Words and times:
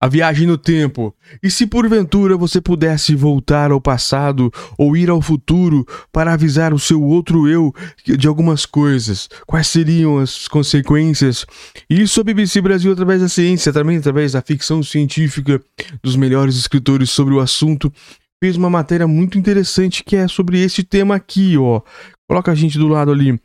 A 0.00 0.06
viagem 0.06 0.46
no 0.46 0.56
tempo. 0.56 1.12
E 1.42 1.50
se 1.50 1.66
porventura 1.66 2.36
você 2.36 2.60
pudesse 2.60 3.16
voltar 3.16 3.72
ao 3.72 3.80
passado 3.80 4.48
ou 4.78 4.96
ir 4.96 5.10
ao 5.10 5.20
futuro 5.20 5.84
para 6.12 6.32
avisar 6.32 6.72
o 6.72 6.78
seu 6.78 7.02
outro 7.02 7.48
eu 7.48 7.74
de 8.04 8.28
algumas 8.28 8.64
coisas, 8.64 9.28
quais 9.44 9.66
seriam 9.66 10.18
as 10.18 10.46
consequências? 10.46 11.44
Isso 11.90 12.20
a 12.20 12.24
BBC 12.24 12.60
Brasil, 12.60 12.92
através 12.92 13.20
da 13.20 13.28
ciência, 13.28 13.72
também 13.72 13.96
através 13.96 14.32
da 14.32 14.40
ficção 14.40 14.84
científica, 14.84 15.60
dos 16.00 16.14
melhores 16.14 16.54
escritores 16.54 17.10
sobre 17.10 17.34
o 17.34 17.40
assunto, 17.40 17.92
fez 18.40 18.56
uma 18.56 18.70
matéria 18.70 19.08
muito 19.08 19.36
interessante 19.36 20.04
que 20.04 20.14
é 20.14 20.28
sobre 20.28 20.62
esse 20.62 20.84
tema 20.84 21.16
aqui, 21.16 21.56
ó. 21.58 21.80
Coloca 22.28 22.52
a 22.52 22.54
gente 22.54 22.78
do 22.78 22.86
lado 22.86 23.10
ali. 23.10 23.36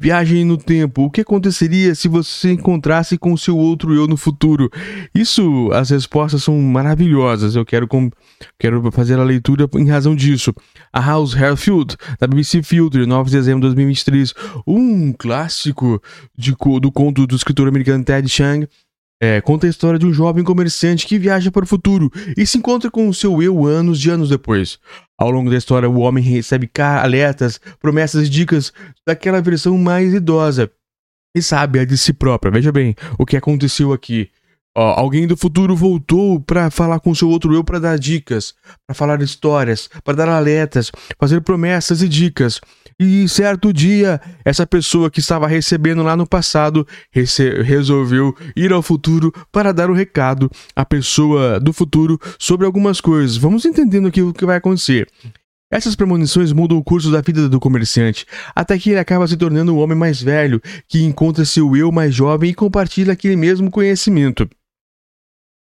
Viagem 0.00 0.46
no 0.46 0.56
tempo. 0.56 1.02
O 1.02 1.10
que 1.10 1.20
aconteceria 1.20 1.94
se 1.94 2.08
você 2.08 2.52
encontrasse 2.52 3.18
com 3.18 3.36
seu 3.36 3.54
outro 3.58 3.94
eu 3.94 4.06
no 4.06 4.16
futuro? 4.16 4.70
Isso, 5.14 5.70
as 5.74 5.90
respostas 5.90 6.42
são 6.42 6.58
maravilhosas. 6.58 7.54
Eu 7.54 7.66
quero, 7.66 7.86
com, 7.86 8.10
quero 8.58 8.90
fazer 8.90 9.18
a 9.18 9.22
leitura 9.22 9.68
em 9.74 9.90
razão 9.90 10.16
disso. 10.16 10.54
A 10.90 11.00
House 11.00 11.36
Hairfield, 11.36 11.98
da 12.18 12.26
BBC 12.26 12.62
Filter, 12.62 13.06
9 13.06 13.28
de 13.28 13.36
dezembro 13.36 13.60
de 13.60 13.74
2023. 13.74 14.32
Um 14.66 15.12
clássico 15.12 16.02
de, 16.34 16.56
do 16.80 16.90
conto 16.90 17.26
do 17.26 17.36
escritor 17.36 17.68
americano 17.68 18.02
Ted 18.02 18.26
Chiang 18.26 18.66
é, 19.22 19.38
conta 19.42 19.66
a 19.66 19.70
história 19.70 19.98
de 19.98 20.06
um 20.06 20.14
jovem 20.14 20.42
comerciante 20.42 21.06
que 21.06 21.18
viaja 21.18 21.50
para 21.50 21.64
o 21.64 21.68
futuro 21.68 22.10
e 22.38 22.46
se 22.46 22.56
encontra 22.56 22.90
com 22.90 23.06
o 23.06 23.12
seu 23.12 23.42
eu 23.42 23.66
anos 23.66 24.00
de 24.00 24.08
anos 24.08 24.30
depois. 24.30 24.78
Ao 25.20 25.30
longo 25.30 25.50
da 25.50 25.56
história, 25.58 25.86
o 25.86 26.00
homem 26.00 26.24
recebe 26.24 26.66
alertas, 27.02 27.60
promessas 27.78 28.26
e 28.26 28.30
dicas 28.30 28.72
daquela 29.06 29.42
versão 29.42 29.76
mais 29.76 30.14
idosa 30.14 30.70
e 31.36 31.42
sabe 31.42 31.78
a 31.78 31.84
de 31.84 31.98
si 31.98 32.14
própria. 32.14 32.50
Veja 32.50 32.72
bem 32.72 32.96
o 33.18 33.26
que 33.26 33.36
aconteceu 33.36 33.92
aqui. 33.92 34.30
Ó, 34.76 35.00
alguém 35.00 35.26
do 35.26 35.36
futuro 35.36 35.74
voltou 35.74 36.40
para 36.40 36.70
falar 36.70 37.00
com 37.00 37.12
seu 37.12 37.28
outro 37.28 37.52
eu 37.52 37.64
para 37.64 37.80
dar 37.80 37.98
dicas, 37.98 38.54
para 38.86 38.94
falar 38.94 39.20
histórias, 39.20 39.90
para 40.04 40.14
dar 40.14 40.28
alertas, 40.28 40.92
fazer 41.18 41.40
promessas 41.40 42.02
e 42.02 42.08
dicas. 42.08 42.60
E 42.98 43.28
certo 43.28 43.72
dia, 43.72 44.20
essa 44.44 44.64
pessoa 44.64 45.10
que 45.10 45.18
estava 45.18 45.48
recebendo 45.48 46.02
lá 46.04 46.16
no 46.16 46.26
passado 46.26 46.86
resolveu 47.64 48.32
ir 48.54 48.72
ao 48.72 48.82
futuro 48.82 49.32
para 49.50 49.72
dar 49.72 49.90
o 49.90 49.92
um 49.92 49.96
recado 49.96 50.48
à 50.76 50.84
pessoa 50.84 51.58
do 51.58 51.72
futuro 51.72 52.20
sobre 52.38 52.64
algumas 52.64 53.00
coisas. 53.00 53.36
Vamos 53.36 53.64
entendendo 53.64 54.06
aqui 54.06 54.22
o 54.22 54.32
que 54.32 54.46
vai 54.46 54.58
acontecer. 54.58 55.08
Essas 55.72 55.96
premonições 55.96 56.52
mudam 56.52 56.78
o 56.78 56.84
curso 56.84 57.10
da 57.10 57.20
vida 57.20 57.48
do 57.48 57.60
comerciante, 57.60 58.26
até 58.54 58.76
que 58.76 58.90
ele 58.90 58.98
acaba 58.98 59.26
se 59.26 59.36
tornando 59.36 59.74
um 59.74 59.78
homem 59.78 59.96
mais 59.96 60.20
velho, 60.20 60.60
que 60.88 61.02
encontra 61.04 61.44
seu 61.44 61.76
eu 61.76 61.90
mais 61.90 62.14
jovem 62.14 62.50
e 62.50 62.54
compartilha 62.54 63.12
aquele 63.12 63.36
mesmo 63.36 63.70
conhecimento. 63.70 64.48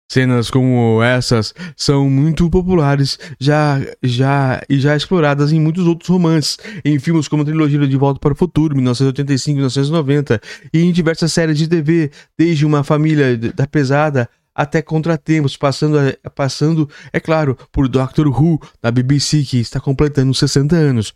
Cenas 0.07 0.51
como 0.51 1.01
essas 1.01 1.53
são 1.75 2.09
muito 2.09 2.49
populares 2.49 3.17
já, 3.39 3.81
já 4.03 4.61
e 4.69 4.79
já 4.79 4.95
exploradas 4.95 5.51
em 5.51 5.59
muitos 5.59 5.87
outros 5.87 6.09
romances, 6.09 6.57
em 6.83 6.99
filmes 6.99 7.27
como 7.27 7.41
a 7.41 7.45
trilogia 7.45 7.87
De 7.87 7.97
Volta 7.97 8.19
para 8.19 8.33
o 8.33 8.35
Futuro, 8.35 8.75
1985 8.75 9.51
e 9.51 9.55
1990, 9.55 10.41
e 10.73 10.81
em 10.83 10.91
diversas 10.91 11.33
séries 11.33 11.57
de 11.57 11.67
TV, 11.67 12.11
desde 12.37 12.65
Uma 12.65 12.83
Família 12.83 13.35
da 13.37 13.65
Pesada 13.65 14.29
até 14.55 14.81
Contratempos, 14.81 15.57
passando, 15.57 15.97
passando, 16.33 16.89
é 17.11 17.19
claro, 17.19 17.57
por 17.71 17.89
Doctor 17.89 18.27
Who, 18.27 18.61
da 18.81 18.89
BBC, 18.89 19.43
que 19.43 19.59
está 19.59 19.81
completando 19.81 20.33
60 20.33 20.75
anos. 20.75 21.13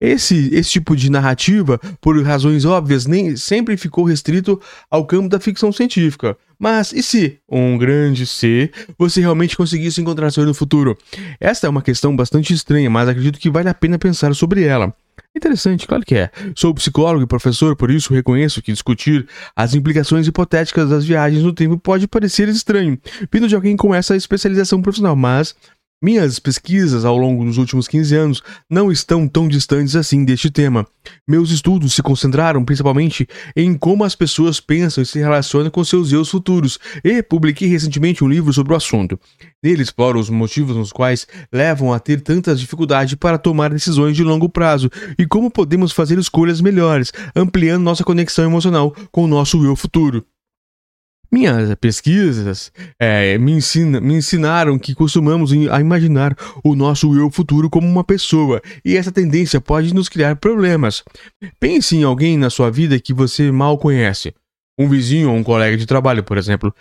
Esse, 0.00 0.48
esse 0.54 0.70
tipo 0.70 0.96
de 0.96 1.10
narrativa, 1.10 1.78
por 2.00 2.20
razões 2.22 2.64
óbvias, 2.64 3.06
nem 3.06 3.36
sempre 3.36 3.76
ficou 3.76 4.04
restrito 4.04 4.60
ao 4.90 5.04
campo 5.04 5.28
da 5.28 5.38
ficção 5.38 5.70
científica. 5.70 6.36
Mas 6.58 6.92
e 6.92 7.02
se, 7.02 7.38
um 7.50 7.76
grande 7.76 8.26
se, 8.26 8.70
você 8.98 9.20
realmente 9.20 9.56
conseguisse 9.56 10.00
encontrar 10.00 10.30
seu 10.30 10.44
no 10.44 10.54
futuro? 10.54 10.96
Esta 11.38 11.66
é 11.66 11.70
uma 11.70 11.82
questão 11.82 12.14
bastante 12.14 12.52
estranha, 12.52 12.88
mas 12.90 13.08
acredito 13.08 13.38
que 13.38 13.50
vale 13.50 13.68
a 13.68 13.74
pena 13.74 13.98
pensar 13.98 14.34
sobre 14.34 14.64
ela. 14.64 14.94
Interessante, 15.34 15.86
claro 15.86 16.04
que 16.04 16.16
é. 16.16 16.30
Sou 16.56 16.74
psicólogo 16.74 17.22
e 17.22 17.26
professor, 17.26 17.76
por 17.76 17.90
isso 17.90 18.12
reconheço 18.12 18.60
que 18.60 18.72
discutir 18.72 19.26
as 19.54 19.74
implicações 19.74 20.26
hipotéticas 20.26 20.90
das 20.90 21.04
viagens 21.04 21.42
no 21.42 21.52
tempo 21.52 21.78
pode 21.78 22.08
parecer 22.08 22.48
estranho, 22.48 22.98
vindo 23.32 23.46
de 23.46 23.54
alguém 23.54 23.76
com 23.76 23.94
essa 23.94 24.16
especialização 24.16 24.82
profissional, 24.82 25.14
mas 25.14 25.54
minhas 26.02 26.38
pesquisas 26.38 27.04
ao 27.04 27.18
longo 27.18 27.44
dos 27.44 27.58
últimos 27.58 27.86
15 27.86 28.16
anos 28.16 28.42
não 28.70 28.90
estão 28.90 29.28
tão 29.28 29.46
distantes 29.46 29.94
assim 29.94 30.24
deste 30.24 30.50
tema. 30.50 30.86
Meus 31.28 31.50
estudos 31.50 31.92
se 31.92 32.02
concentraram 32.02 32.64
principalmente 32.64 33.28
em 33.54 33.74
como 33.76 34.02
as 34.02 34.14
pessoas 34.14 34.60
pensam 34.60 35.02
e 35.02 35.06
se 35.06 35.18
relacionam 35.18 35.70
com 35.70 35.84
seus 35.84 36.10
eus 36.12 36.30
futuros, 36.30 36.78
e 37.04 37.22
publiquei 37.22 37.68
recentemente 37.68 38.24
um 38.24 38.28
livro 38.28 38.52
sobre 38.52 38.72
o 38.72 38.76
assunto. 38.76 39.20
Nele 39.62 39.82
exploro 39.82 40.18
os 40.18 40.30
motivos 40.30 40.74
nos 40.74 40.90
quais 40.90 41.26
levam 41.52 41.92
a 41.92 41.98
ter 41.98 42.20
tantas 42.22 42.58
dificuldades 42.58 43.14
para 43.14 43.36
tomar 43.36 43.70
decisões 43.70 44.16
de 44.16 44.24
longo 44.24 44.48
prazo 44.48 44.90
e 45.18 45.26
como 45.26 45.50
podemos 45.50 45.92
fazer 45.92 46.18
escolhas 46.18 46.60
melhores, 46.62 47.12
ampliando 47.36 47.82
nossa 47.82 48.04
conexão 48.04 48.44
emocional 48.46 48.94
com 49.12 49.24
o 49.24 49.28
nosso 49.28 49.62
eu 49.64 49.76
futuro. 49.76 50.24
Minhas 51.32 51.72
pesquisas 51.76 52.72
é, 52.98 53.38
me, 53.38 53.52
ensina, 53.52 54.00
me, 54.00 54.14
ensinaram 54.14 54.76
que 54.76 54.96
costumamos 54.96 55.52
a 55.52 55.80
imaginar 55.80 56.36
o 56.64 56.74
nosso 56.74 57.16
eu 57.16 57.30
futuro 57.30 57.70
como 57.70 57.86
uma 57.86 58.02
pessoa, 58.02 58.60
e 58.84 58.96
essa 58.96 59.12
tendência 59.12 59.60
pode 59.60 59.94
nos 59.94 60.08
criar 60.08 60.34
problemas. 60.36 61.04
Pense 61.60 61.96
em 61.96 62.02
alguém 62.02 62.36
na 62.36 62.50
sua 62.50 62.68
vida 62.68 62.98
que 62.98 63.14
você 63.14 63.52
mal 63.52 63.78
conhece. 63.78 64.34
Um 64.76 64.88
vizinho 64.88 65.30
ou 65.30 65.36
um 65.36 65.44
colega 65.44 65.76
de 65.76 65.86
trabalho, 65.86 66.24
por 66.24 66.36
exemplo. 66.36 66.74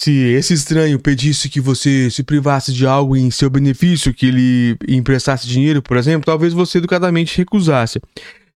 Se 0.00 0.10
esse 0.10 0.54
estranho 0.54 0.98
pedisse 0.98 1.48
que 1.48 1.60
você 1.60 2.10
se 2.10 2.24
privasse 2.24 2.72
de 2.72 2.84
algo 2.84 3.16
em 3.16 3.30
seu 3.30 3.48
benefício, 3.48 4.12
que 4.12 4.26
ele 4.26 4.76
emprestasse 4.88 5.46
dinheiro, 5.46 5.80
por 5.80 5.96
exemplo, 5.96 6.26
talvez 6.26 6.52
você 6.52 6.78
educadamente 6.78 7.38
recusasse. 7.38 8.00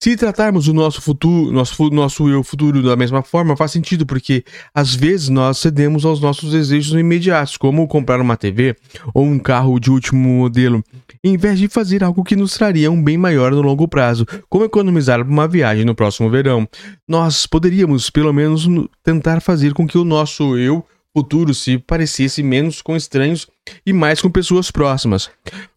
Se 0.02 0.16
tratarmos 0.16 0.66
o 0.66 0.74
nosso 0.74 1.00
futuro, 1.00 1.52
nosso, 1.52 1.88
nosso 1.90 2.28
eu 2.28 2.42
futuro 2.42 2.82
da 2.82 2.96
mesma 2.96 3.22
forma, 3.22 3.56
faz 3.56 3.70
sentido, 3.70 4.04
porque 4.04 4.42
às 4.74 4.96
vezes 4.96 5.28
nós 5.28 5.58
cedemos 5.58 6.04
aos 6.04 6.20
nossos 6.20 6.50
desejos 6.50 6.92
imediatos, 6.98 7.56
como 7.56 7.86
comprar 7.86 8.20
uma 8.20 8.36
TV 8.36 8.74
ou 9.14 9.24
um 9.24 9.38
carro 9.38 9.78
de 9.78 9.92
último 9.92 10.28
modelo, 10.28 10.82
em 11.22 11.36
vez 11.36 11.56
de 11.56 11.68
fazer 11.68 12.02
algo 12.02 12.24
que 12.24 12.34
nos 12.34 12.54
traria 12.54 12.90
um 12.90 13.00
bem 13.00 13.16
maior 13.16 13.52
no 13.52 13.62
longo 13.62 13.86
prazo, 13.86 14.26
como 14.50 14.64
economizar 14.64 15.22
uma 15.22 15.46
viagem 15.46 15.84
no 15.84 15.94
próximo 15.94 16.28
verão. 16.28 16.68
Nós 17.06 17.46
poderíamos, 17.46 18.10
pelo 18.10 18.32
menos, 18.32 18.66
tentar 19.04 19.40
fazer 19.40 19.72
com 19.72 19.86
que 19.86 19.98
o 19.98 20.04
nosso 20.04 20.58
eu 20.58 20.84
futuro 21.16 21.54
se 21.54 21.78
parecesse 21.78 22.42
menos 22.42 22.82
com 22.82 22.96
estranhos 22.96 23.46
e 23.86 23.92
mais 23.92 24.20
com 24.20 24.28
pessoas 24.28 24.68
próximas, 24.68 25.30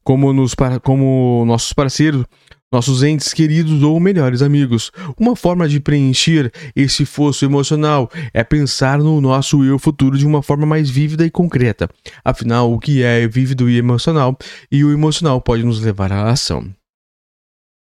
como, 0.03 0.33
nos, 0.33 0.55
como 0.81 1.43
nossos 1.45 1.73
parceiros 1.73 2.25
nossos 2.71 3.03
entes 3.03 3.33
queridos 3.33 3.83
ou 3.83 3.99
melhores 3.99 4.41
amigos. 4.41 4.91
Uma 5.17 5.35
forma 5.35 5.67
de 5.67 5.79
preencher 5.79 6.51
esse 6.75 7.05
fosso 7.05 7.45
emocional 7.45 8.09
é 8.33 8.43
pensar 8.43 8.99
no 8.99 9.19
nosso 9.21 9.63
eu 9.63 9.79
futuro 9.79 10.17
de 10.17 10.25
uma 10.25 10.41
forma 10.41 10.65
mais 10.65 10.89
vívida 10.89 11.25
e 11.25 11.31
concreta. 11.31 11.89
Afinal, 12.23 12.71
o 12.71 12.79
que 12.79 13.03
é 13.03 13.27
vívido 13.27 13.69
e 13.69 13.77
emocional, 13.77 14.37
e 14.71 14.83
o 14.83 14.91
emocional 14.91 15.39
pode 15.41 15.63
nos 15.63 15.79
levar 15.79 16.11
à 16.11 16.29
ação. 16.29 16.69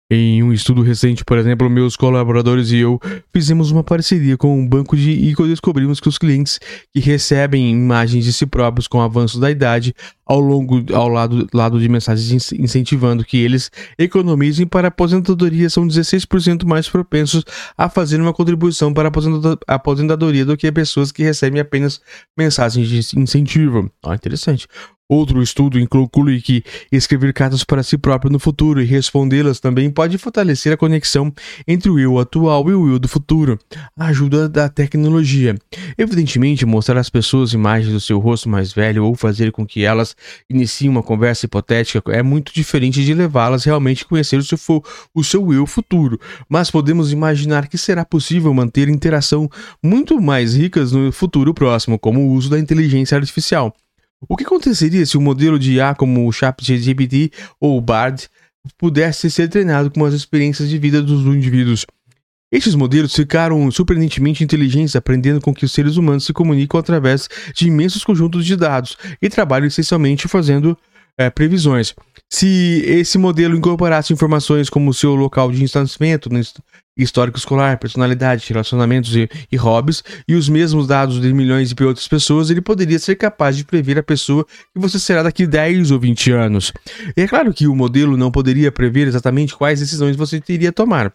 Em 0.10 0.42
um 0.42 0.54
estudo 0.54 0.82
recente, 0.84 1.26
por 1.26 1.38
exemplo, 1.38 1.70
meus 1.70 1.98
colaboradores 1.98 2.72
e 2.72 2.78
eu 2.78 2.98
fizemos 3.34 3.72
uma 3.72 3.84
parceria 3.84 4.38
com 4.38 4.58
um 4.58 4.66
banco 4.66 4.96
de 4.96 5.12
e 5.12 5.36
descobrimos 5.36 6.00
que 6.00 6.08
os 6.08 6.18
clientes 6.18 6.62
que 6.94 7.02
recebem 7.02 7.70
imagens 7.70 8.24
de 8.24 8.32
si 8.32 8.46
próprios 8.46 8.88
com 8.88 9.02
avanço 9.02 9.38
da 9.38 9.52
idade 9.52 9.94
ao 10.26 10.40
longo 10.40 10.82
ao 10.94 11.10
lado, 11.10 11.46
lado 11.54 11.78
de 11.78 11.90
mensagens 11.90 12.54
incentivando 12.54 13.26
que 13.26 13.36
eles 13.36 13.70
economizem 14.00 14.66
para 14.66 14.88
aposentadoria 14.88 15.70
são 15.70 15.86
16% 15.86 16.66
mais 16.66 16.88
propensos 16.88 17.44
a 17.78 17.90
fazer 17.90 18.22
uma 18.22 18.32
contribuição 18.32 18.94
para 18.94 19.12
aposentadoria 19.68 20.46
do 20.46 20.56
que 20.56 20.72
pessoas 20.72 21.12
que 21.12 21.22
recebem 21.22 21.60
apenas 21.60 22.00
mensagens 22.38 22.88
de 22.88 23.20
incentivo. 23.20 23.92
Oh, 24.02 24.14
interessante. 24.14 24.68
Outro 25.10 25.42
estudo 25.42 25.80
conclui 25.88 26.42
que 26.42 26.66
escrever 26.92 27.32
cartas 27.32 27.64
para 27.64 27.82
si 27.82 27.98
próprio 27.98 28.30
no 28.30 28.40
futuro 28.40 28.82
e 28.82 28.86
respondê-las 28.86 29.58
também 29.58 29.90
pode 29.90 30.18
fortalecer 30.18 30.74
a 30.74 30.78
conexão 30.78 31.34
entre 31.66 31.90
o 31.90 31.98
eu 31.98 32.20
atual 32.20 32.70
e 32.70 32.74
o 32.74 32.92
eu 32.92 33.00
do 33.00 33.08
futuro. 33.08 33.58
A 33.98 34.08
ajuda 34.08 34.50
da 34.50 34.68
tecnologia. 34.68 35.56
Evidentemente, 35.98 36.66
mostrar 36.66 37.00
às 37.00 37.10
pessoas 37.10 37.54
imagens 37.54 37.94
do 37.94 38.02
seu 38.02 38.20
rosto 38.20 38.50
mais 38.50 38.74
velho 38.74 39.06
ou 39.06 39.16
fazer 39.16 39.50
com 39.54 39.66
que 39.66 39.86
elas 39.86 40.14
iniciem 40.50 40.90
uma 40.90 41.02
conversa 41.02 41.46
hipotética 41.46 42.12
é 42.12 42.22
muito 42.22 42.54
diferente 42.54 43.02
de 43.02 43.14
levá-las 43.14 43.64
realmente 43.64 44.04
a 44.04 44.08
conhecer 44.10 44.36
o 44.36 44.44
seu, 44.44 44.84
o 45.16 45.24
seu 45.24 45.54
eu 45.54 45.66
futuro. 45.66 46.20
Mas 46.50 46.70
podemos 46.70 47.14
imaginar 47.14 47.70
que 47.70 47.78
será 47.78 48.04
possível 48.04 48.54
manter 48.54 48.90
interação 48.90 49.50
muito 49.82 50.20
mais 50.20 50.54
ricas 50.54 50.92
no 50.92 51.14
futuro 51.14 51.54
próximo, 51.54 51.98
como 51.98 52.20
o 52.20 52.34
uso 52.34 52.50
da 52.50 52.60
inteligência 52.60 53.18
artificial. 53.18 53.74
O 54.28 54.36
que 54.36 54.44
aconteceria 54.44 55.06
se 55.06 55.18
um 55.18 55.22
modelo 55.22 55.60
de 55.60 55.74
IA 55.74 55.94
como 55.94 56.28
o 56.28 56.32
ChatGPT 56.32 57.32
ou 57.60 57.78
o 57.78 57.82
Bard 57.82 58.28
pudesse 58.78 59.30
ser 59.30 59.48
treinado 59.48 59.92
com 59.92 60.04
as 60.06 60.14
experiências 60.14 60.70
de 60.70 60.78
vida 60.80 61.02
dos 61.02 61.22
indivíduos? 61.26 61.86
Estes 62.52 62.74
modelos 62.74 63.14
ficaram 63.14 63.70
surpreendentemente 63.70 64.44
inteligentes, 64.44 64.96
aprendendo 64.96 65.42
com 65.42 65.54
que 65.54 65.66
os 65.66 65.72
seres 65.72 65.98
humanos 65.98 66.26
se 66.26 66.34
comunicam 66.34 66.80
através 66.80 67.28
de 67.54 67.68
imensos 67.68 68.04
conjuntos 68.04 68.46
de 68.46 68.56
dados 68.56 68.98
e 69.22 69.30
trabalham 69.30 69.68
essencialmente 69.68 70.28
fazendo 70.28 70.78
é, 71.18 71.30
previsões. 71.30 71.94
Se 72.30 72.84
esse 72.86 73.18
modelo 73.18 73.56
incorporasse 73.56 74.12
informações 74.12 74.70
como 74.70 74.94
seu 74.94 75.16
local 75.16 75.52
de 75.52 75.64
nascimento, 75.74 76.30
histórico 76.98 77.38
escolar, 77.38 77.80
personalidade, 77.80 78.46
relacionamentos 78.50 79.16
e, 79.16 79.30
e 79.52 79.56
hobbies, 79.56 80.04
e 80.28 80.36
os 80.36 80.50
mesmos 80.50 80.88
dados 80.88 81.22
de 81.22 81.34
milhões 81.34 81.72
de 81.72 81.84
outras 81.84 82.08
pessoas, 82.08 82.50
ele 82.50 82.60
poderia 82.60 83.00
ser 83.00 83.16
capaz 83.16 83.56
de 83.56 83.64
prever 83.64 84.00
a 84.00 84.04
pessoa 84.04 84.46
que 84.46 84.80
você 84.80 85.00
será 85.00 85.24
daqui 85.24 85.46
10 85.46 85.92
ou 85.92 86.00
20 86.00 86.32
anos. 86.32 86.74
E 87.16 87.22
é 87.22 87.28
claro 87.28 87.54
que 87.54 87.68
o 87.68 87.76
modelo 87.76 88.18
não 88.18 88.32
poderia 88.32 88.72
prever 88.72 89.08
exatamente 89.08 89.56
quais 89.56 89.80
decisões 89.80 90.16
você 90.16 90.42
teria 90.42 90.70
a 90.70 90.74
tomar. 90.74 91.14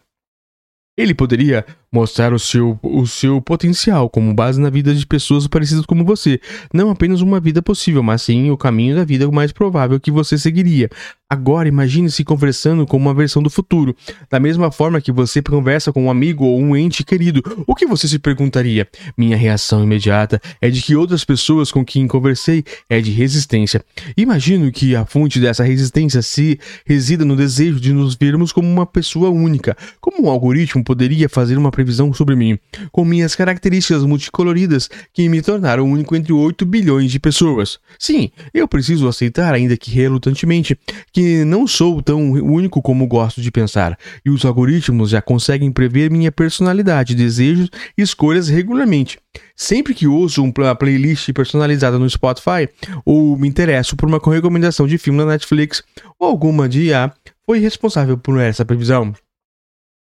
Ele 0.96 1.14
poderia 1.14 1.64
mostrar 1.90 2.34
o 2.34 2.38
seu, 2.38 2.78
o 2.82 3.06
seu 3.06 3.40
potencial 3.40 4.10
como 4.10 4.34
base 4.34 4.60
na 4.60 4.68
vida 4.68 4.94
de 4.94 5.06
pessoas 5.06 5.46
parecidas 5.46 5.86
como 5.86 6.04
você. 6.04 6.38
Não 6.72 6.90
apenas 6.90 7.22
uma 7.22 7.40
vida 7.40 7.62
possível, 7.62 8.02
mas 8.02 8.22
sim 8.22 8.50
o 8.50 8.58
caminho 8.58 8.96
da 8.96 9.04
vida 9.04 9.30
mais 9.30 9.52
provável 9.52 9.98
que 9.98 10.10
você 10.10 10.36
seguiria. 10.36 10.90
Agora 11.32 11.66
imagine-se 11.66 12.24
conversando 12.24 12.86
com 12.86 12.98
uma 12.98 13.14
versão 13.14 13.42
do 13.42 13.48
futuro. 13.48 13.96
Da 14.30 14.38
mesma 14.38 14.70
forma 14.70 15.00
que 15.00 15.10
você 15.10 15.40
conversa 15.40 15.90
com 15.90 16.04
um 16.04 16.10
amigo 16.10 16.44
ou 16.44 16.60
um 16.60 16.76
ente 16.76 17.02
querido, 17.02 17.42
o 17.66 17.74
que 17.74 17.86
você 17.86 18.06
se 18.06 18.18
perguntaria? 18.18 18.86
Minha 19.16 19.34
reação 19.34 19.82
imediata 19.82 20.38
é 20.60 20.68
de 20.68 20.82
que 20.82 20.94
outras 20.94 21.24
pessoas 21.24 21.72
com 21.72 21.82
quem 21.82 22.06
conversei 22.06 22.62
é 22.86 23.00
de 23.00 23.10
resistência. 23.10 23.82
Imagino 24.14 24.70
que 24.70 24.94
a 24.94 25.06
fonte 25.06 25.40
dessa 25.40 25.64
resistência 25.64 26.20
se 26.20 26.60
resida 26.84 27.24
no 27.24 27.34
desejo 27.34 27.80
de 27.80 27.94
nos 27.94 28.14
vermos 28.14 28.52
como 28.52 28.68
uma 28.68 28.84
pessoa 28.84 29.30
única. 29.30 29.74
Como 30.02 30.26
um 30.26 30.28
algoritmo 30.28 30.84
poderia 30.84 31.30
fazer 31.30 31.56
uma 31.56 31.70
previsão 31.70 32.12
sobre 32.12 32.36
mim, 32.36 32.58
com 32.90 33.06
minhas 33.06 33.34
características 33.34 34.04
multicoloridas 34.04 34.90
que 35.14 35.30
me 35.30 35.40
tornaram 35.40 35.90
único 35.90 36.14
entre 36.14 36.34
8 36.34 36.66
bilhões 36.66 37.10
de 37.10 37.18
pessoas. 37.18 37.78
Sim, 37.98 38.30
eu 38.52 38.68
preciso 38.68 39.08
aceitar, 39.08 39.54
ainda 39.54 39.78
que 39.78 39.90
relutantemente, 39.90 40.78
que 41.10 41.21
não 41.44 41.66
sou 41.66 42.02
tão 42.02 42.32
único 42.32 42.80
como 42.80 43.06
gosto 43.06 43.40
de 43.40 43.50
pensar, 43.50 43.98
e 44.24 44.30
os 44.30 44.44
algoritmos 44.44 45.10
já 45.10 45.22
conseguem 45.22 45.72
prever 45.72 46.10
minha 46.10 46.30
personalidade, 46.30 47.14
desejos 47.14 47.68
e 47.96 48.02
escolhas 48.02 48.48
regularmente. 48.48 49.18
Sempre 49.56 49.94
que 49.94 50.06
uso 50.06 50.42
uma 50.42 50.74
playlist 50.74 51.32
personalizada 51.32 51.98
no 51.98 52.08
Spotify 52.08 52.68
ou 53.04 53.36
me 53.36 53.48
interesso 53.48 53.96
por 53.96 54.08
uma 54.08 54.20
recomendação 54.24 54.86
de 54.86 54.98
filme 54.98 55.18
na 55.18 55.26
Netflix 55.26 55.82
ou 56.18 56.28
alguma 56.28 56.68
de 56.68 56.84
IA, 56.84 57.12
foi 57.44 57.58
responsável 57.58 58.16
por 58.16 58.38
essa 58.38 58.64
previsão. 58.64 59.14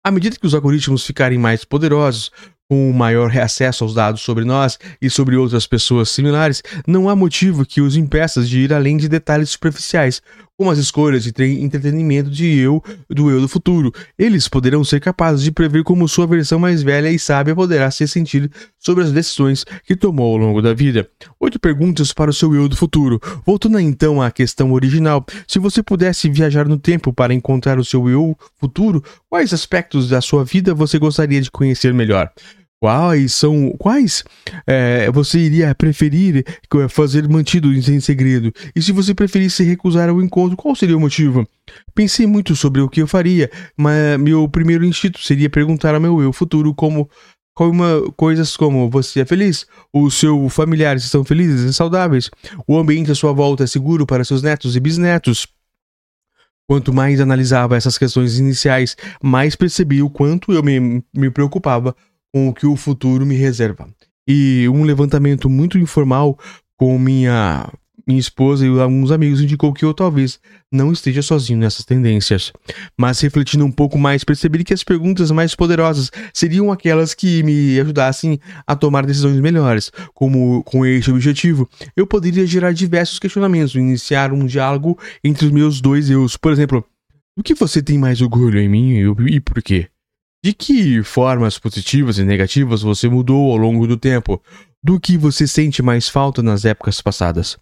À 0.06 0.12
medida 0.12 0.36
que 0.36 0.46
os 0.46 0.54
algoritmos 0.54 1.06
ficarem 1.06 1.38
mais 1.38 1.64
poderosos, 1.64 2.30
com 2.70 2.92
maior 2.92 3.36
acesso 3.38 3.84
aos 3.84 3.94
dados 3.94 4.22
sobre 4.22 4.44
nós 4.44 4.80
e 5.02 5.10
sobre 5.10 5.36
outras 5.36 5.68
pessoas 5.68 6.10
similares, 6.10 6.64
não 6.88 7.08
há 7.08 7.16
motivo 7.16 7.66
que 7.66 7.82
os 7.82 7.96
impeça 7.96 8.44
de 8.44 8.60
ir 8.62 8.74
além 8.74 8.98
de 8.98 9.08
detalhes 9.08 9.52
superficiais, 9.52 10.22
como 10.58 10.70
as 10.70 10.78
escolhas 10.78 11.24
de 11.24 11.32
entretenimento 11.62 12.30
de 12.30 12.58
eu 12.60 12.84
do 13.10 13.30
eu 13.30 13.42
do 13.42 13.48
futuro. 13.48 13.92
Eles 14.18 14.48
poderão 14.48 14.84
ser 14.84 15.00
capazes 15.00 15.44
de 15.44 15.52
prever 15.52 15.84
como 15.84 16.08
sua 16.08 16.28
versão 16.28 16.60
mais 16.60 16.84
velha 16.84 17.10
e 17.10 17.18
sábia 17.18 17.56
poderá 17.56 17.90
se 17.90 18.08
sentir 18.08 18.52
sobre 18.78 19.04
as 19.04 19.12
decisões 19.12 19.66
que 19.86 19.96
tomou 19.96 20.32
ao 20.32 20.38
longo 20.38 20.62
da 20.62 20.74
vida. 20.74 21.10
Oito 21.40 21.60
perguntas 21.60 22.14
para 22.14 22.30
o 22.30 22.34
seu 22.34 22.54
eu 22.54 22.68
do 22.68 22.76
futuro. 22.76 23.20
Voltando 23.46 23.80
então 23.80 24.22
à 24.22 24.30
questão 24.32 24.72
original, 24.72 25.26
se 25.48 25.60
você 25.60 25.82
pudesse 25.82 26.30
viajar 26.30 26.68
no 26.68 26.78
tempo 26.78 27.12
para 27.12 27.34
encontrar 27.34 27.80
o 27.80 27.86
seu 27.86 28.10
eu 28.10 28.38
futuro, 28.60 29.04
quais 29.30 29.54
aspectos 29.54 30.10
da 30.10 30.22
sua 30.22 30.44
vida 30.44 30.74
você 30.74 31.00
gostaria 31.00 31.42
de 31.42 31.52
conhecer 31.52 31.94
melhor? 31.94 32.32
Quais 32.84 33.32
são 33.32 33.74
quais 33.80 34.26
é, 34.68 35.10
você 35.10 35.40
iria 35.40 35.74
preferir 35.74 36.44
fazer 36.90 37.30
mantido 37.30 37.72
em 37.72 38.02
segredo? 38.02 38.52
E 38.76 38.82
se 38.82 38.92
você 38.92 39.14
preferisse 39.14 39.64
recusar 39.64 40.14
o 40.14 40.22
encontro, 40.22 40.58
qual 40.58 40.76
seria 40.76 40.98
o 40.98 41.00
motivo? 41.00 41.48
Pensei 41.96 42.28
muito 42.28 42.58
sobre 42.58 42.82
o 42.82 42.90
que 42.90 43.02
eu 43.02 43.08
faria, 43.08 43.50
mas 43.78 44.20
meu 44.20 44.50
primeiro 44.50 44.84
instinto 44.84 45.18
seria 45.20 45.50
perguntar 45.50 45.96
ao 45.96 46.02
meu 46.02 46.22
eu 46.22 46.34
futuro 46.34 46.74
como 46.74 47.10
como 47.54 48.12
coisas 48.18 48.58
como 48.58 48.90
você 48.90 49.22
é 49.22 49.26
feliz, 49.26 49.66
os 49.94 50.16
seus 50.16 50.54
familiares 50.54 51.06
estão 51.06 51.24
felizes 51.24 51.62
e 51.62 51.74
saudáveis, 51.74 52.30
o 52.68 52.78
ambiente 52.78 53.10
à 53.10 53.16
sua 53.16 53.32
volta 53.32 53.64
é 53.64 53.68
seguro 53.68 54.06
para 54.06 54.26
seus 54.26 54.44
netos 54.44 54.76
e 54.76 54.82
bisnetos. 54.82 55.48
Quanto 56.68 56.92
mais 56.92 57.22
analisava 57.22 57.78
essas 57.78 57.98
questões 57.98 58.40
iniciais, 58.40 58.98
mais 59.22 59.56
percebi 59.56 60.02
o 60.02 60.10
quanto 60.10 60.52
eu 60.52 60.62
me, 60.62 61.02
me 61.14 61.30
preocupava 61.30 61.96
com 62.34 62.50
o 62.50 62.54
que 62.54 62.66
o 62.66 62.76
futuro 62.76 63.26
me 63.26 63.36
reserva. 63.36 63.88
E 64.28 64.68
um 64.70 64.84
levantamento 64.84 65.50
muito 65.50 65.78
informal 65.78 66.38
com 66.78 66.98
minha 66.98 67.70
minha 68.06 68.20
esposa 68.20 68.66
e 68.66 68.70
alguns 68.82 69.12
amigos 69.12 69.42
indicou 69.42 69.74
que 69.74 69.86
eu 69.86 69.94
talvez 69.94 70.38
não 70.72 70.92
esteja 70.92 71.22
sozinho 71.22 71.60
nessas 71.60 71.86
tendências. 71.86 72.52
Mas 72.98 73.20
refletindo 73.22 73.64
um 73.64 73.72
pouco 73.72 73.98
mais, 73.98 74.24
percebi 74.26 74.64
que 74.64 74.74
as 74.74 74.84
perguntas 74.84 75.32
mais 75.32 75.56
poderosas 75.56 76.12
seriam 76.34 76.70
aquelas 76.70 77.14
que 77.14 77.42
me 77.44 77.80
ajudassem 77.80 78.40
a 78.68 78.76
tomar 78.76 79.06
decisões 79.06 79.40
melhores. 79.40 79.90
Como 80.14 80.64
com 80.64 80.86
este 80.86 81.12
objetivo, 81.12 81.70
eu 81.96 82.06
poderia 82.06 82.46
gerar 82.46 82.74
diversos 82.74 83.20
questionamentos, 83.20 83.76
iniciar 83.76 84.34
um 84.34 84.46
diálogo 84.46 85.00
entre 85.24 85.46
os 85.46 85.52
meus 85.52 85.80
dois 85.80 86.10
eus. 86.10 86.36
Por 86.36 86.52
exemplo, 86.52 86.84
o 87.38 87.44
que 87.44 87.54
você 87.54 87.82
tem 87.82 87.98
mais 87.98 88.22
orgulho 88.22 88.60
em 88.60 88.68
mim 88.68 89.16
e 89.28 89.40
por 89.40 89.62
quê? 89.62 89.88
De 90.44 90.54
que 90.54 91.02
formas 91.04 91.58
positivas 91.58 92.18
e 92.18 92.26
negativas 92.26 92.82
você 92.82 93.08
mudou 93.08 93.50
ao 93.50 93.56
longo 93.56 93.88
do 93.88 93.96
tempo? 93.96 94.44
Do 94.84 95.00
que 95.00 95.18
você 95.18 95.48
sente 95.48 95.82
mais 95.82 96.10
falta 96.10 96.44
nas 96.44 96.66
épocas 96.66 97.00
passadas? 97.02 97.58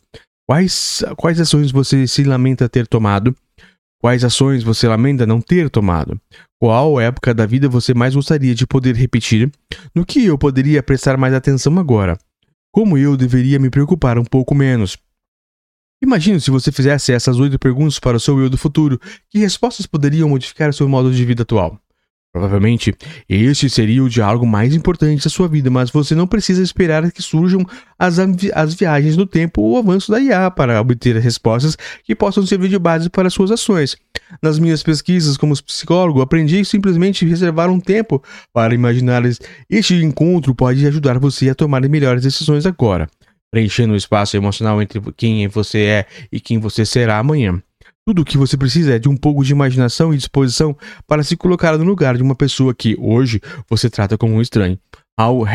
Quais, 0.49 1.03
quais 1.15 1.39
ações 1.39 1.71
você 1.71 2.07
se 2.07 2.23
lamenta 2.23 2.67
ter 2.67 2.87
tomado? 2.87 3.35
Quais 4.01 4.23
ações 4.23 4.63
você 4.63 4.87
lamenta 4.87 5.27
não 5.27 5.39
ter 5.39 5.69
tomado? 5.69 6.19
Qual 6.59 6.99
época 6.99 7.35
da 7.35 7.45
vida 7.45 7.69
você 7.69 7.93
mais 7.93 8.15
gostaria 8.15 8.55
de 8.55 8.65
poder 8.65 8.95
repetir? 8.95 9.51
No 9.93 10.03
que 10.03 10.25
eu 10.25 10.35
poderia 10.35 10.81
prestar 10.81 11.17
mais 11.17 11.35
atenção 11.35 11.77
agora? 11.77 12.17
Como 12.73 12.97
eu 12.97 13.15
deveria 13.15 13.59
me 13.59 13.69
preocupar 13.69 14.17
um 14.17 14.25
pouco 14.25 14.55
menos? 14.55 14.97
Imagine 16.03 16.41
se 16.41 16.49
você 16.49 16.71
fizesse 16.71 17.13
essas 17.13 17.39
oito 17.39 17.59
perguntas 17.59 17.99
para 17.99 18.17
o 18.17 18.19
seu 18.19 18.39
eu 18.39 18.49
do 18.49 18.57
futuro, 18.57 18.99
que 19.29 19.37
respostas 19.37 19.85
poderiam 19.85 20.27
modificar 20.27 20.73
seu 20.73 20.89
modo 20.89 21.13
de 21.13 21.23
vida 21.23 21.43
atual? 21.43 21.79
Provavelmente, 22.33 22.93
este 23.27 23.69
seria 23.69 24.01
o 24.01 24.09
diálogo 24.09 24.47
mais 24.47 24.73
importante 24.73 25.21
da 25.21 25.29
sua 25.29 25.49
vida, 25.49 25.69
mas 25.69 25.91
você 25.91 26.15
não 26.15 26.25
precisa 26.25 26.63
esperar 26.63 27.11
que 27.11 27.21
surjam 27.21 27.65
as, 27.99 28.17
as 28.53 28.73
viagens 28.73 29.17
no 29.17 29.25
tempo 29.25 29.61
ou 29.61 29.73
o 29.73 29.77
avanço 29.77 30.09
da 30.09 30.17
IA 30.17 30.49
para 30.49 30.79
obter 30.79 31.17
respostas 31.17 31.77
que 32.05 32.15
possam 32.15 32.45
servir 32.45 32.69
de 32.69 32.79
base 32.79 33.09
para 33.09 33.29
suas 33.29 33.51
ações. 33.51 33.97
Nas 34.41 34.57
minhas 34.57 34.81
pesquisas 34.81 35.35
como 35.35 35.61
psicólogo, 35.61 36.21
aprendi 36.21 36.63
simplesmente 36.63 37.25
reservar 37.25 37.69
um 37.69 37.81
tempo 37.81 38.23
para 38.53 38.73
imaginar 38.73 39.21
este 39.69 39.95
encontro 39.95 40.55
pode 40.55 40.87
ajudar 40.87 41.19
você 41.19 41.49
a 41.49 41.55
tomar 41.55 41.81
melhores 41.81 42.23
decisões 42.23 42.65
agora, 42.65 43.09
preenchendo 43.51 43.91
o 43.91 43.97
espaço 43.97 44.37
emocional 44.37 44.81
entre 44.81 45.01
quem 45.17 45.45
você 45.49 45.79
é 45.79 46.05
e 46.31 46.39
quem 46.39 46.59
você 46.59 46.85
será 46.85 47.17
amanhã. 47.17 47.61
Tudo 48.05 48.23
o 48.23 48.25
que 48.25 48.37
você 48.37 48.57
precisa 48.57 48.95
é 48.95 48.99
de 48.99 49.07
um 49.07 49.15
pouco 49.15 49.43
de 49.43 49.51
imaginação 49.51 50.13
e 50.13 50.17
disposição 50.17 50.75
para 51.07 51.23
se 51.23 51.37
colocar 51.37 51.77
no 51.77 51.83
lugar 51.83 52.17
de 52.17 52.23
uma 52.23 52.35
pessoa 52.35 52.73
que, 52.73 52.95
hoje, 52.99 53.39
você 53.69 53.89
trata 53.89 54.17
como 54.17 54.33
um 54.33 54.41
estranho. 54.41 54.79
Hal, 55.17 55.45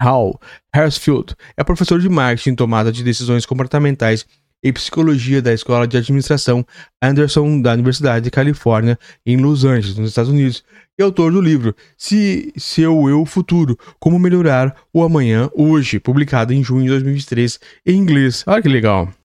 Hal 0.00 0.40
Hersfield 0.74 1.34
é 1.56 1.64
professor 1.64 1.98
de 1.98 2.08
marketing, 2.08 2.54
tomada 2.54 2.92
de 2.92 3.02
decisões 3.02 3.46
comportamentais 3.46 4.26
e 4.62 4.72
psicologia 4.72 5.42
da 5.42 5.52
Escola 5.52 5.86
de 5.86 5.96
Administração 5.96 6.64
Anderson 7.02 7.60
da 7.60 7.72
Universidade 7.72 8.24
de 8.24 8.30
Califórnia, 8.30 8.98
em 9.26 9.36
Los 9.36 9.64
Angeles, 9.64 9.96
nos 9.96 10.10
Estados 10.10 10.30
Unidos, 10.30 10.62
e 10.98 11.02
autor 11.02 11.32
do 11.32 11.40
livro 11.40 11.74
Se 11.96 12.52
Seu 12.56 13.08
Eu 13.08 13.24
Futuro: 13.26 13.78
Como 13.98 14.18
Melhorar 14.18 14.76
o 14.92 15.02
Amanhã 15.02 15.50
Hoje, 15.54 15.98
publicado 15.98 16.52
em 16.52 16.62
junho 16.62 16.84
de 16.84 16.90
2023 16.90 17.58
em 17.86 17.96
inglês. 17.96 18.44
Olha 18.46 18.62
que 18.62 18.68
legal! 18.68 19.12